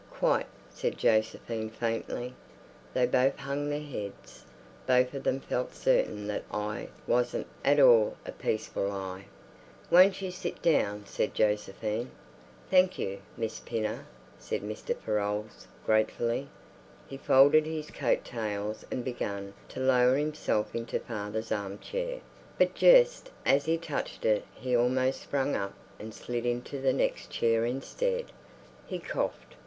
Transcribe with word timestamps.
"Quite," 0.09 0.47
said 0.71 0.97
Josephine 0.97 1.69
faintly. 1.69 2.33
They 2.95 3.05
both 3.05 3.37
hung 3.37 3.69
their 3.69 3.79
heads. 3.83 4.43
Both 4.87 5.13
of 5.13 5.21
them 5.21 5.39
felt 5.41 5.75
certain 5.75 6.25
that 6.25 6.43
eye 6.49 6.87
wasn't 7.05 7.45
at 7.63 7.79
all 7.79 8.17
a 8.25 8.31
peaceful 8.31 8.91
eye. 8.91 9.25
"Won't 9.91 10.19
you 10.19 10.31
sit 10.31 10.59
down?" 10.63 11.03
said 11.05 11.35
Josephine. 11.35 12.09
"Thank 12.71 12.97
you, 12.97 13.19
Miss 13.37 13.59
Pinner," 13.59 14.07
said 14.39 14.63
Mr. 14.63 14.95
Farolles 14.97 15.67
gratefully. 15.85 16.47
He 17.07 17.15
folded 17.17 17.67
his 17.67 17.91
coat 17.91 18.25
tails 18.25 18.83
and 18.89 19.05
began 19.05 19.53
to 19.69 19.79
lower 19.79 20.15
himself 20.15 20.73
into 20.73 20.99
father's 20.99 21.51
arm 21.51 21.77
chair, 21.77 22.21
but 22.57 22.73
just 22.73 23.29
as 23.45 23.65
he 23.65 23.77
touched 23.77 24.25
it 24.25 24.45
he 24.55 24.75
almost 24.75 25.21
sprang 25.21 25.55
up 25.55 25.75
and 25.99 26.11
slid 26.11 26.47
into 26.47 26.81
the 26.81 26.91
next 26.91 27.29
chair 27.29 27.65
instead. 27.65 28.31
He 28.87 28.97
coughed. 28.97 29.53